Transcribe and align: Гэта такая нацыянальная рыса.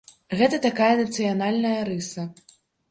Гэта 0.39 0.59
такая 0.65 0.89
нацыянальная 1.03 1.79
рыса. 1.93 2.29